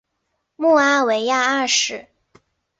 [0.55, 2.07] 穆阿维亚二世。